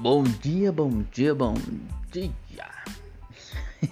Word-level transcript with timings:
Bom 0.00 0.22
dia, 0.22 0.70
bom 0.70 1.02
dia, 1.10 1.34
bom 1.34 1.54
dia. 2.12 2.30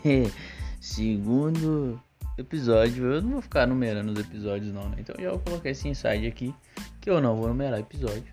Segundo 0.81 2.01
episódio, 2.39 3.07
eu 3.07 3.23
não 3.23 3.31
vou 3.33 3.43
ficar 3.43 3.67
numerando 3.67 4.13
os 4.13 4.21
episódios 4.21 4.73
não, 4.73 4.89
né? 4.89 4.99
Então 5.01 5.17
já 5.19 5.31
vou 5.31 5.41
colocar 5.41 5.69
esse 5.69 5.89
insight 5.89 6.25
aqui 6.25 6.55
que 7.01 7.11
eu 7.11 7.21
não 7.21 7.35
vou 7.35 7.49
numerar 7.49 7.81
episódio, 7.81 8.33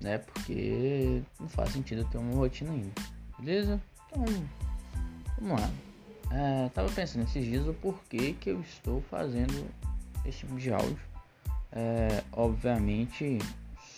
né? 0.00 0.16
Porque 0.16 1.20
não 1.38 1.46
faz 1.46 1.72
sentido 1.72 2.00
eu 2.00 2.06
ter 2.06 2.16
uma 2.16 2.36
rotina 2.36 2.72
ainda, 2.72 2.92
beleza? 3.38 3.78
Então, 4.08 4.24
vamos 5.38 5.60
lá. 5.60 5.70
É, 6.30 6.70
tava 6.70 6.88
pensando 6.88 7.24
esses 7.24 7.44
dias 7.44 7.68
o 7.68 7.74
porquê 7.74 8.34
que 8.40 8.48
eu 8.48 8.62
estou 8.62 9.02
fazendo 9.10 9.66
esse 10.24 10.38
tipo 10.38 10.56
de 10.56 10.72
áudio. 10.72 10.98
É, 11.70 12.24
obviamente 12.32 13.38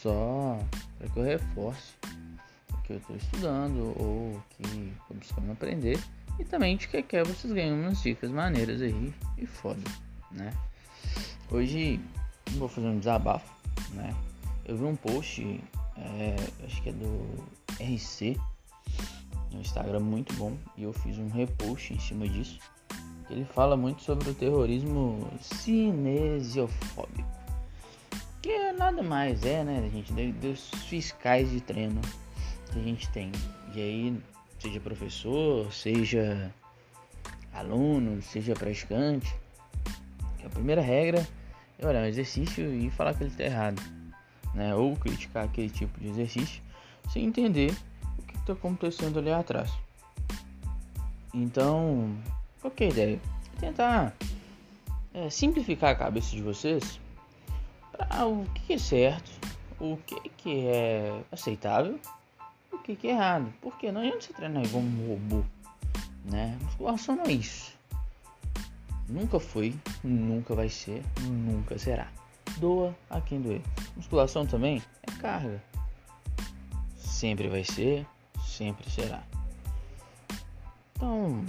só 0.03 0.59
para 0.99 1.09
que 1.09 1.19
eu 1.19 1.23
reforce 1.23 1.95
que 2.87 2.93
eu 2.93 2.99
estou 2.99 3.17
estudando 3.17 3.95
ou 4.01 4.41
que 4.51 4.63
estou 4.63 5.17
buscando 5.17 5.53
aprender 5.53 5.99
e 6.39 6.45
também 6.45 6.77
de 6.77 6.87
que 6.87 7.03
quer 7.03 7.27
vocês 7.27 7.53
ganham 7.53 7.81
umas 7.81 8.01
dicas 8.03 8.31
maneiras 8.31 8.81
aí 8.81 9.13
e 9.37 9.47
foda, 9.47 9.83
né? 10.31 10.53
Hoje 11.51 12.01
vou 12.53 12.69
fazer 12.69 12.87
um 12.87 12.99
desabafo, 12.99 13.53
né? 13.93 14.15
Eu 14.65 14.77
vi 14.77 14.85
um 14.85 14.95
post, 14.97 15.61
é, 15.97 16.37
acho 16.65 16.83
que 16.83 16.91
é 16.91 16.93
do 16.93 17.45
RC, 17.81 18.37
no 19.53 19.61
Instagram 19.61 20.01
muito 20.01 20.35
bom, 20.35 20.57
e 20.77 20.85
eu 20.85 20.93
fiz 20.93 21.19
um 21.19 21.29
repost 21.29 21.93
em 21.93 21.99
cima 21.99 22.29
disso. 22.29 22.59
Ele 23.29 23.45
fala 23.45 23.77
muito 23.77 24.03
sobre 24.03 24.31
o 24.31 24.35
terrorismo 24.35 25.29
cinesiofóbico 25.41 27.37
que 28.47 28.73
nada 28.75 29.03
mais 29.03 29.45
é, 29.45 29.65
né, 29.65 29.91
gente, 29.93 30.13
dos 30.35 30.71
fiscais 30.89 31.51
de 31.51 31.61
treino 31.61 32.01
que 32.73 32.79
a 32.79 32.83
gente 32.83 33.09
tem. 33.11 33.33
E 33.75 33.81
aí, 33.81 34.23
seja 34.59 34.81
professor, 34.81 35.73
seja 35.73 36.53
aluno, 37.53 38.21
seja 38.23 38.55
praticante, 38.55 39.35
a 40.47 40.49
primeira 40.49 40.81
regra 40.81 41.27
é 41.79 41.87
olhar 41.87 42.03
um 42.03 42.07
exercício 42.07 42.73
e 42.73 42.89
falar 42.91 43.15
que 43.15 43.25
ele 43.25 43.31
está 43.31 43.45
errado, 43.45 43.83
né? 44.55 44.75
Ou 44.75 44.97
criticar 44.97 45.45
aquele 45.45 45.69
tipo 45.69 45.99
de 45.99 46.09
exercício 46.09 46.63
sem 47.11 47.25
entender 47.25 47.75
o 48.19 48.23
que 48.23 48.37
está 48.37 48.53
acontecendo 48.53 49.19
ali 49.19 49.33
atrás. 49.33 49.73
Então, 51.35 52.17
qual 52.61 52.73
é 52.79 52.85
a 52.85 52.89
ideia? 52.89 53.21
Tentar 53.59 54.15
é, 55.13 55.29
simplificar 55.29 55.91
a 55.91 55.95
cabeça 55.95 56.31
de 56.31 56.43
vocês 56.43 57.01
para 57.91 58.27
o 58.27 58.45
que 58.55 58.75
é 58.75 58.79
certo, 58.79 59.31
o 59.81 59.99
que 60.37 60.67
é 60.67 61.23
aceitável, 61.33 61.99
o 62.95 62.97
que 62.97 63.09
é 63.09 63.11
errado. 63.11 63.53
Porque 63.61 63.91
não 63.91 64.01
adianta 64.01 64.23
você 64.23 64.33
treinar 64.33 64.65
igual 64.65 64.83
um 64.83 65.09
robô, 65.09 65.45
né? 66.25 66.57
Musculação 66.63 67.17
não 67.17 67.25
é 67.25 67.33
isso. 67.33 67.75
Nunca 69.09 69.39
foi, 69.39 69.75
nunca 70.03 70.55
vai 70.55 70.69
ser, 70.69 71.03
nunca 71.23 71.79
será. 71.79 72.09
Doa 72.59 72.97
a 73.11 73.21
quem 73.21 73.41
doer. 73.41 73.63
Musculação 73.97 74.47
também 74.47 74.83
é 75.03 75.13
carga. 75.21 75.63
Sempre 76.97 77.49
vai 77.49 77.65
ser, 77.65 78.07
sempre 78.45 78.91
será. 78.91 79.23
Então, 80.95 81.45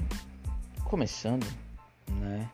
começando, 0.84 1.48
né? 2.20 2.50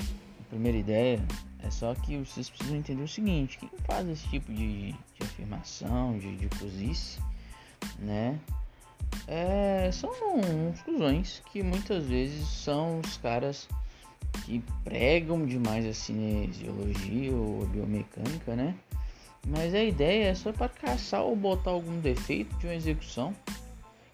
A 0.00 0.48
primeira 0.48 0.78
ideia 0.78 1.20
é 1.66 1.70
só 1.70 1.94
que 1.94 2.18
vocês 2.18 2.50
precisam 2.50 2.76
entender 2.76 3.02
o 3.02 3.08
seguinte: 3.08 3.58
quem 3.58 3.70
faz 3.86 4.06
esse 4.08 4.28
tipo 4.28 4.52
de, 4.52 4.92
de 4.92 5.22
afirmação, 5.22 6.18
de, 6.18 6.36
de 6.36 6.48
cozice, 6.58 7.18
né? 7.98 8.38
É, 9.26 9.90
são 9.92 10.10
uns 10.10 10.82
cuzões 10.82 11.42
que 11.50 11.62
muitas 11.62 12.04
vezes 12.04 12.46
são 12.48 13.00
os 13.00 13.16
caras 13.16 13.68
que 14.44 14.62
pregam 14.82 15.46
demais 15.46 15.86
a 15.86 15.94
cinesiologia 15.94 17.32
ou 17.32 17.62
a 17.62 17.66
biomecânica, 17.66 18.54
né? 18.54 18.74
Mas 19.46 19.74
a 19.74 19.82
ideia 19.82 20.30
é 20.30 20.34
só 20.34 20.52
para 20.52 20.68
caçar 20.68 21.22
ou 21.22 21.36
botar 21.36 21.70
algum 21.70 22.00
defeito 22.00 22.54
de 22.56 22.66
uma 22.66 22.74
execução 22.74 23.34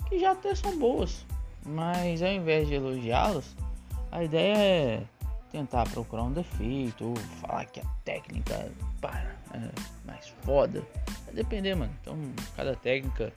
que 0.08 0.18
já 0.18 0.32
até 0.32 0.54
são 0.54 0.76
boas, 0.78 1.24
mas 1.64 2.22
ao 2.22 2.30
invés 2.30 2.68
de 2.68 2.74
elogiá-las, 2.74 3.56
a 4.10 4.24
ideia 4.24 4.56
é 4.56 5.02
tentar 5.50 5.88
procurar 5.90 6.24
um 6.24 6.32
defeito 6.32 7.08
ou 7.08 7.16
falar 7.40 7.64
que 7.66 7.80
a 7.80 7.84
técnica 8.04 8.70
pá, 9.00 9.24
é 9.52 9.70
mais 10.06 10.28
foda. 10.42 10.82
Vai 11.24 11.34
depender, 11.34 11.74
mano. 11.74 11.92
Então, 12.00 12.16
cada 12.56 12.74
técnica 12.76 13.32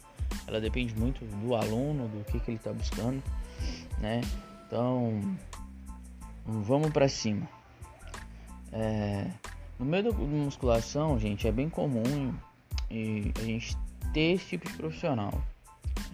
ela 0.47 0.59
depende 0.59 0.95
muito 0.95 1.25
do 1.25 1.55
aluno, 1.55 2.07
do 2.07 2.23
que, 2.25 2.39
que 2.39 2.51
ele 2.51 2.57
está 2.57 2.71
buscando, 2.71 3.21
né? 3.99 4.21
Então, 4.67 5.21
vamos 6.45 6.91
para 6.91 7.07
cima. 7.07 7.47
É, 8.71 9.27
no 9.79 9.85
meio 9.85 10.03
da 10.03 10.11
musculação, 10.11 11.19
gente, 11.19 11.47
é 11.47 11.51
bem 11.51 11.69
comum 11.69 12.33
e 12.89 13.31
a 13.39 13.43
gente 13.43 13.77
ter 14.13 14.33
esse 14.33 14.45
tipo 14.45 14.69
de 14.69 14.75
profissional. 14.75 15.33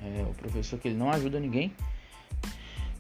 É, 0.04 0.24
o 0.24 0.34
professor 0.34 0.80
que 0.80 0.90
ele 0.90 0.98
não 0.98 1.10
ajuda 1.10 1.40
ninguém, 1.40 1.74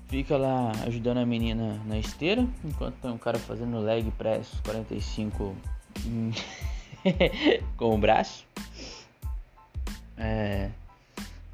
fica 0.09 0.35
lá 0.35 0.71
ajudando 0.87 1.19
a 1.19 1.25
menina 1.25 1.79
na 1.85 1.97
esteira, 1.97 2.45
enquanto 2.65 2.95
tem 2.95 3.11
um 3.11 3.17
cara 3.17 3.37
fazendo 3.37 3.79
leg 3.79 4.09
press 4.17 4.59
45 4.65 5.55
com 7.77 7.95
o 7.95 7.97
braço. 7.97 8.45
É, 10.17 10.71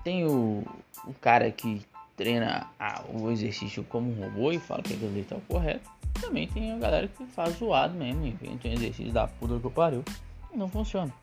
tem 0.04 0.26
o, 0.26 0.64
o 1.06 1.14
cara 1.16 1.52
que 1.52 1.86
treina 2.16 2.68
a, 2.80 3.04
o 3.14 3.30
exercício 3.30 3.84
como 3.84 4.10
um 4.10 4.24
robô 4.24 4.52
e 4.52 4.58
fala 4.58 4.82
que 4.82 4.94
aquilo 4.94 5.12
ali 5.12 5.24
tá 5.24 5.36
correto. 5.48 5.92
Também 6.22 6.48
tem 6.48 6.72
a 6.72 6.78
galera 6.78 7.10
que 7.10 7.26
faz 7.26 7.58
zoado 7.58 7.94
mesmo, 7.94 8.26
inventa 8.26 8.70
um 8.70 8.72
exercício 8.72 9.12
da 9.12 9.28
puta 9.28 9.60
que 9.60 9.70
pariu. 9.70 10.04
E 10.54 10.58
não 10.58 10.70
funciona. 10.70 11.14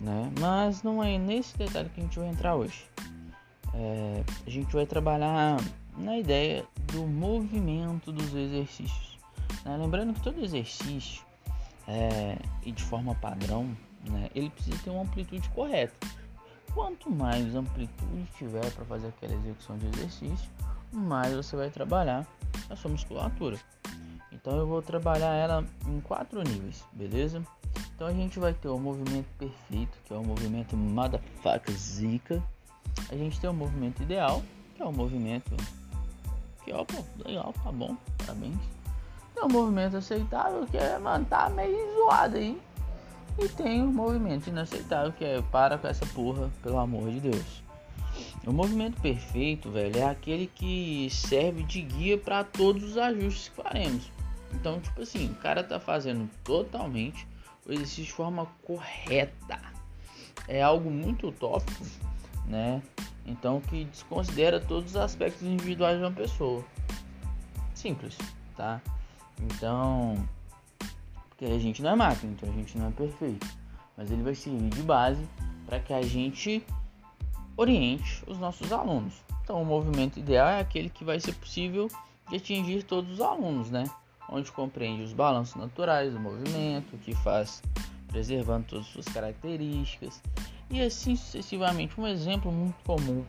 Né? 0.00 0.32
Mas 0.40 0.82
não 0.82 1.04
é 1.04 1.18
nesse 1.18 1.56
detalhe 1.58 1.90
que 1.90 2.00
a 2.00 2.02
gente 2.02 2.18
vai 2.18 2.28
entrar 2.28 2.54
hoje. 2.56 2.86
É, 3.74 4.22
a 4.46 4.50
gente 4.50 4.72
vai 4.72 4.86
trabalhar 4.86 5.58
na 5.96 6.18
ideia 6.18 6.64
do 6.92 7.06
movimento 7.06 8.12
dos 8.12 8.34
exercícios. 8.34 9.18
Né? 9.64 9.76
Lembrando 9.76 10.14
que 10.14 10.22
todo 10.22 10.42
exercício 10.42 11.22
é, 11.86 12.38
e 12.62 12.72
de 12.72 12.82
forma 12.82 13.14
padrão, 13.14 13.76
né, 14.08 14.30
ele 14.34 14.50
precisa 14.50 14.76
ter 14.82 14.90
uma 14.90 15.02
amplitude 15.02 15.48
correta. 15.50 15.94
Quanto 16.72 17.10
mais 17.10 17.54
amplitude 17.54 18.26
tiver 18.36 18.68
para 18.72 18.84
fazer 18.84 19.08
aquela 19.08 19.34
execução 19.34 19.78
de 19.78 19.86
exercício, 19.86 20.50
mais 20.92 21.34
você 21.34 21.56
vai 21.56 21.70
trabalhar 21.70 22.26
a 22.68 22.76
sua 22.76 22.90
musculatura. 22.90 23.58
Então 24.32 24.56
eu 24.56 24.66
vou 24.66 24.82
trabalhar 24.82 25.34
ela 25.34 25.64
em 25.86 26.00
quatro 26.00 26.42
níveis, 26.42 26.84
beleza? 26.92 27.42
Então 27.94 28.08
a 28.08 28.12
gente 28.12 28.38
vai 28.38 28.52
ter 28.52 28.68
o 28.68 28.78
movimento 28.78 29.26
perfeito, 29.38 29.96
que 30.04 30.12
é 30.12 30.16
o 30.16 30.24
movimento 30.24 30.76
motherfucker 30.76 31.74
zica. 31.74 32.42
A 33.08 33.16
gente 33.16 33.40
tem 33.40 33.48
o 33.48 33.54
movimento 33.54 34.02
ideal, 34.02 34.42
que 34.74 34.82
é 34.82 34.84
o 34.84 34.92
movimento 34.92 35.56
ó, 36.72 36.84
pô, 36.84 37.04
legal, 37.24 37.54
tá 37.62 37.72
bom, 37.72 37.96
parabéns. 38.18 38.58
Tem 39.34 39.44
um 39.44 39.48
movimento 39.48 39.96
aceitável 39.96 40.66
que 40.66 40.76
é, 40.76 40.98
mano, 40.98 41.24
tá 41.24 41.50
meio 41.50 41.76
zoado 41.94 42.36
aí. 42.36 42.60
E 43.38 43.48
tem 43.48 43.82
o 43.82 43.86
um 43.86 43.92
movimento 43.92 44.48
inaceitável 44.48 45.12
que 45.12 45.24
é 45.24 45.42
para 45.50 45.76
com 45.76 45.88
essa 45.88 46.06
porra, 46.06 46.50
pelo 46.62 46.78
amor 46.78 47.10
de 47.10 47.20
Deus. 47.20 47.64
O 48.46 48.52
movimento 48.52 49.00
perfeito, 49.00 49.70
velho, 49.70 49.98
é 49.98 50.04
aquele 50.04 50.46
que 50.46 51.08
serve 51.10 51.62
de 51.62 51.80
guia 51.80 52.16
para 52.16 52.44
todos 52.44 52.84
os 52.84 52.98
ajustes 52.98 53.48
que 53.48 53.56
faremos. 53.56 54.12
Então, 54.52 54.78
tipo 54.80 55.02
assim, 55.02 55.30
o 55.30 55.34
cara 55.36 55.64
tá 55.64 55.80
fazendo 55.80 56.30
totalmente 56.44 57.26
o 57.66 57.72
exercício 57.72 58.04
de 58.04 58.12
forma 58.12 58.46
correta. 58.62 59.58
É 60.46 60.62
algo 60.62 60.90
muito 60.90 61.28
utópico, 61.28 61.84
né? 62.46 62.82
Então 63.26 63.60
que 63.60 63.84
desconsidera 63.84 64.60
todos 64.60 64.90
os 64.90 64.96
aspectos 64.96 65.42
individuais 65.42 65.98
de 65.98 66.04
uma 66.04 66.12
pessoa. 66.12 66.64
Simples, 67.74 68.16
tá? 68.56 68.80
Então, 69.40 70.16
porque 71.28 71.44
a 71.44 71.58
gente 71.58 71.82
não 71.82 71.90
é 71.90 71.96
máquina, 71.96 72.32
então 72.32 72.48
a 72.48 72.52
gente 72.52 72.78
não 72.78 72.88
é 72.88 72.90
perfeito, 72.90 73.46
mas 73.96 74.10
ele 74.10 74.22
vai 74.22 74.34
servir 74.34 74.70
de 74.70 74.82
base 74.82 75.26
para 75.66 75.80
que 75.80 75.92
a 75.92 76.02
gente 76.02 76.64
oriente 77.56 78.22
os 78.26 78.38
nossos 78.38 78.72
alunos. 78.72 79.14
Então, 79.42 79.60
o 79.60 79.64
movimento 79.64 80.18
ideal 80.18 80.48
é 80.48 80.60
aquele 80.60 80.88
que 80.88 81.04
vai 81.04 81.20
ser 81.20 81.34
possível 81.34 81.88
de 82.30 82.36
atingir 82.36 82.82
todos 82.82 83.12
os 83.12 83.20
alunos, 83.20 83.70
né? 83.70 83.84
Onde 84.28 84.50
compreende 84.50 85.02
os 85.02 85.12
balanços 85.12 85.54
naturais 85.56 86.12
do 86.12 86.18
movimento, 86.18 86.96
que 86.98 87.14
faz 87.16 87.62
preservando 88.08 88.66
todas 88.66 88.86
as 88.86 88.92
suas 88.92 89.06
características 89.06 90.22
e 90.70 90.80
assim 90.80 91.16
sucessivamente. 91.16 92.00
Um 92.00 92.06
exemplo 92.06 92.50
muito 92.50 92.76
comum 92.84 93.24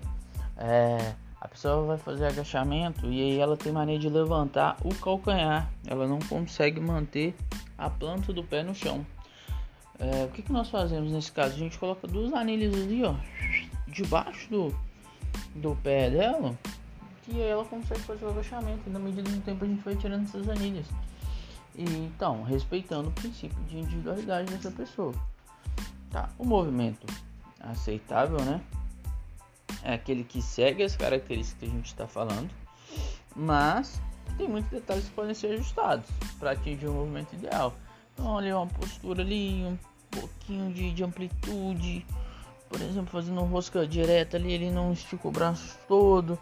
é 0.57 1.13
a 1.45 1.47
pessoa 1.47 1.85
vai 1.85 1.97
fazer 1.99 2.25
agachamento 2.25 3.05
e 3.05 3.21
aí 3.21 3.39
ela 3.39 3.55
tem 3.55 3.71
mania 3.71 3.99
de 3.99 4.09
levantar 4.09 4.77
o 4.83 4.93
calcanhar, 4.95 5.69
ela 5.85 6.07
não 6.07 6.17
consegue 6.17 6.79
manter 6.79 7.35
a 7.77 7.87
planta 7.87 8.33
do 8.33 8.43
pé 8.43 8.63
no 8.63 8.73
chão. 8.73 9.05
É, 9.99 10.25
o 10.25 10.29
que, 10.29 10.41
que 10.41 10.51
nós 10.51 10.69
fazemos 10.69 11.11
nesse 11.11 11.31
caso? 11.31 11.53
A 11.53 11.57
gente 11.57 11.77
coloca 11.77 12.07
duas 12.07 12.33
anilhas 12.33 12.73
ali, 12.73 13.03
ó, 13.03 13.13
debaixo 13.87 14.49
do, 14.49 14.75
do 15.53 15.75
pé 15.83 16.09
dela, 16.09 16.57
que 17.23 17.39
ela 17.39 17.63
consegue 17.63 18.01
fazer 18.01 18.25
o 18.25 18.29
agachamento. 18.29 18.81
E 18.87 18.89
na 18.89 18.99
medida 18.99 19.29
do 19.29 19.41
tempo 19.41 19.63
a 19.63 19.67
gente 19.67 19.83
vai 19.83 19.95
tirando 19.95 20.23
essas 20.23 20.49
anilhas. 20.49 20.87
E, 21.75 21.83
então, 21.83 22.41
respeitando 22.43 23.09
o 23.09 23.11
princípio 23.11 23.61
de 23.65 23.77
individualidade 23.77 24.51
dessa 24.51 24.71
pessoa. 24.71 25.13
Tá, 26.15 26.29
o 26.39 26.45
movimento 26.45 27.05
aceitável, 27.59 28.39
né? 28.39 28.61
É 29.83 29.95
aquele 29.95 30.23
que 30.23 30.41
segue 30.41 30.81
as 30.81 30.95
características 30.95 31.59
que 31.59 31.65
a 31.65 31.69
gente 31.69 31.87
está 31.87 32.07
falando, 32.07 32.49
mas 33.35 33.99
tem 34.37 34.47
muitos 34.47 34.71
detalhes 34.71 35.09
que 35.09 35.11
podem 35.11 35.33
ser 35.33 35.47
ajustados 35.47 36.09
para 36.39 36.51
atingir 36.51 36.87
o 36.87 36.93
movimento 36.93 37.33
ideal. 37.35 37.73
Então, 38.13 38.37
ali 38.37 38.49
uma 38.53 38.65
postura 38.65 39.23
ali, 39.23 39.65
um 39.65 39.77
pouquinho 40.09 40.73
de, 40.73 40.93
de 40.93 41.03
amplitude, 41.03 42.05
por 42.69 42.79
exemplo, 42.79 43.11
fazendo 43.11 43.41
rosca 43.41 43.85
direta 43.85 44.37
ali, 44.37 44.53
ele 44.53 44.71
não 44.71 44.93
estica 44.93 45.27
o 45.27 45.31
braço 45.31 45.77
todo, 45.85 46.39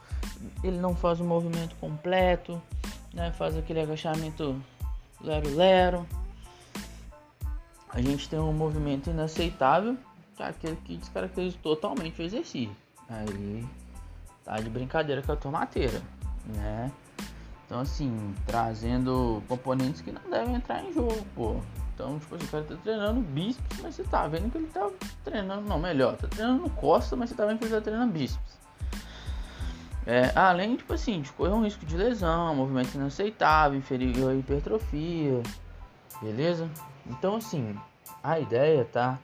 ele 0.64 0.78
não 0.78 0.96
faz 0.96 1.20
o 1.20 1.24
movimento 1.24 1.76
completo, 1.78 2.62
né? 3.12 3.32
Faz 3.32 3.58
aquele 3.58 3.82
agachamento 3.82 4.56
lero-lero. 5.20 6.06
A 7.94 8.02
gente 8.02 8.28
tem 8.28 8.40
um 8.40 8.52
movimento 8.52 9.10
inaceitável, 9.12 9.96
que 10.36 10.42
é 10.42 10.48
aquele 10.48 10.76
que 10.78 10.98
descaracteriza 10.98 11.58
totalmente 11.62 12.20
o 12.22 12.26
exercício. 12.26 12.76
Aí 13.08 13.64
tá 14.44 14.58
de 14.58 14.70
brincadeira 14.70 15.22
com 15.22 15.32
a 15.32 15.36
tomateira, 15.36 16.02
né? 16.48 16.92
Então 17.66 17.80
assim, 17.80 18.34
trazendo 18.48 19.44
componentes 19.48 20.02
que 20.02 20.12
não 20.12 20.28
devem 20.30 20.56
entrar 20.56 20.84
em 20.84 20.92
jogo, 20.92 21.24
pô. 21.36 21.58
Então, 21.94 22.18
tipo 22.18 22.36
assim, 22.36 22.46
o 22.46 22.48
cara 22.48 22.64
tá 22.64 22.76
treinando 22.84 23.22
bíceps, 23.22 23.80
mas 23.84 23.94
você 23.94 24.04
tá 24.04 24.28
vendo 24.28 24.52
que 24.52 24.58
ele 24.58 24.68
tá 24.68 24.90
treinando, 25.24 25.62
não, 25.62 25.78
melhor, 25.78 26.18
tá 26.18 26.28
treinando 26.28 26.68
costa, 26.72 27.16
mas 27.16 27.30
você 27.30 27.36
tá 27.36 27.46
vendo 27.46 27.60
que 27.60 27.66
ele 27.66 27.76
tá 27.76 27.82
treinando 27.82 28.12
bíceps. 28.12 28.58
É, 30.06 30.32
além, 30.36 30.76
tipo 30.76 30.92
assim, 30.94 31.22
de 31.22 31.32
correr 31.32 31.52
um 31.52 31.64
risco 31.64 31.86
de 31.86 31.96
lesão, 31.96 32.56
movimento 32.56 32.96
inaceitável, 32.96 33.78
inferior 33.78 34.36
hipertrofia, 34.36 35.44
beleza? 36.20 36.68
Então, 37.08 37.36
assim, 37.36 37.78
a 38.24 38.40
ideia, 38.40 38.86
tá? 38.86 39.20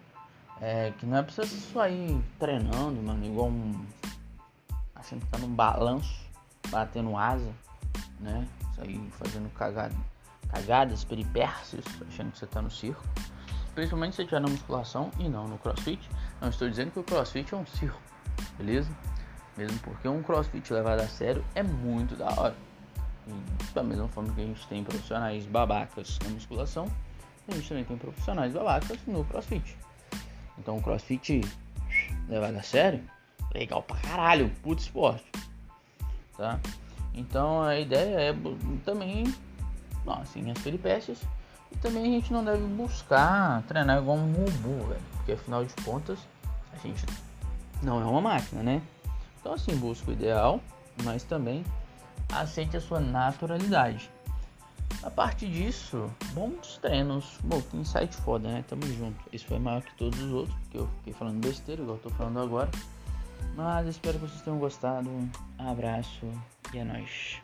É 0.61 0.91
que 0.97 1.05
não 1.05 1.17
é 1.17 1.23
pra 1.23 1.33
você 1.33 1.45
só 1.45 1.87
ir 1.87 2.21
treinando, 2.37 3.01
mano, 3.01 3.25
igual 3.25 3.47
um. 3.47 3.85
achando 4.93 5.21
que 5.21 5.27
tá 5.27 5.37
num 5.37 5.53
balanço, 5.53 6.25
batendo 6.69 7.15
asa, 7.15 7.51
né? 8.19 8.45
Aí 8.77 9.09
fazendo 9.11 9.49
cagada 9.53 9.95
cagadas, 10.49 11.03
peripécias, 11.03 11.85
achando 12.07 12.31
que 12.31 12.39
você 12.39 12.45
está 12.45 12.61
no 12.61 12.69
circo. 12.69 13.03
Principalmente 13.73 14.15
se 14.15 14.23
estiver 14.23 14.41
na 14.41 14.49
musculação 14.49 15.11
e 15.19 15.29
não 15.29 15.47
no 15.47 15.57
crossfit. 15.57 16.09
Não 16.41 16.49
estou 16.49 16.69
dizendo 16.69 16.91
que 16.91 16.99
o 16.99 17.03
crossfit 17.03 17.53
é 17.53 17.57
um 17.57 17.65
circo, 17.65 17.99
beleza? 18.57 18.89
Mesmo 19.55 19.77
porque 19.79 20.07
um 20.07 20.21
crossfit 20.21 20.73
levado 20.73 20.99
a 21.01 21.07
sério 21.07 21.45
é 21.55 21.63
muito 21.63 22.15
da 22.15 22.29
hora. 22.29 22.55
E 23.27 23.73
da 23.73 23.83
mesma 23.83 24.07
forma 24.07 24.33
que 24.33 24.41
a 24.41 24.45
gente 24.45 24.67
tem 24.67 24.83
profissionais 24.83 25.45
babacas 25.45 26.17
na 26.23 26.29
musculação, 26.29 26.87
a 27.51 27.55
gente 27.55 27.67
também 27.67 27.83
tem 27.83 27.97
profissionais 27.97 28.53
babacas 28.53 28.97
no 29.07 29.23
crossfit. 29.25 29.77
Então 30.57 30.77
o 30.77 30.81
crossfit 30.81 31.41
levado 32.27 32.57
a 32.57 32.63
sério, 32.63 33.03
legal 33.53 33.81
pra 33.81 33.97
caralho, 33.97 34.51
puto 34.61 34.81
esporte. 34.81 35.25
Tá? 36.37 36.59
Então 37.13 37.61
a 37.61 37.77
ideia 37.77 38.31
é 38.31 38.35
também 38.85 39.23
assim, 40.07 40.49
as 40.49 40.59
peripécias. 40.59 41.19
E 41.71 41.77
também 41.77 42.03
a 42.03 42.19
gente 42.19 42.33
não 42.33 42.43
deve 42.43 42.63
buscar 42.63 43.61
treinar 43.63 43.99
igual 43.99 44.17
um 44.17 44.31
robô, 44.31 44.85
velho. 44.87 45.01
Porque 45.17 45.33
afinal 45.33 45.63
de 45.63 45.73
contas, 45.83 46.19
a 46.73 46.77
gente 46.77 47.05
não 47.83 48.01
é 48.01 48.05
uma 48.05 48.21
máquina, 48.21 48.63
né? 48.63 48.81
Então 49.39 49.53
assim, 49.53 49.75
busca 49.75 50.09
o 50.09 50.13
ideal, 50.13 50.59
mas 51.03 51.23
também 51.23 51.63
aceite 52.31 52.77
a 52.77 52.81
sua 52.81 52.99
naturalidade. 52.99 54.09
A 55.01 55.09
partir 55.09 55.47
disso, 55.47 56.09
bons 56.33 56.77
treinos. 56.77 57.37
Bom, 57.43 57.61
que 57.61 57.77
insight 57.77 58.13
foda, 58.17 58.49
né? 58.49 58.63
Tamo 58.67 58.85
junto. 58.85 59.17
Esse 59.31 59.45
foi 59.45 59.57
maior 59.57 59.81
que 59.81 59.95
todos 59.95 60.19
os 60.19 60.31
outros, 60.31 60.57
porque 60.59 60.77
eu 60.77 60.87
fiquei 60.97 61.13
falando 61.13 61.41
besteira, 61.41 61.81
igual 61.81 61.97
eu 61.97 62.03
tô 62.03 62.09
falando 62.09 62.39
agora. 62.39 62.69
Mas 63.55 63.87
espero 63.87 64.19
que 64.19 64.25
vocês 64.27 64.41
tenham 64.41 64.59
gostado. 64.59 65.09
Abraço 65.57 66.27
e 66.73 66.77
é 66.77 66.83
nóis. 66.83 67.41